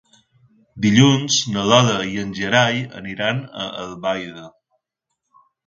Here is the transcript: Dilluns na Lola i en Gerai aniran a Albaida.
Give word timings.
Dilluns 0.85 1.37
na 1.57 1.65
Lola 1.73 1.99
i 2.15 2.17
en 2.23 2.33
Gerai 2.41 2.81
aniran 3.03 3.45
a 3.67 3.69
Albaida. 3.87 4.51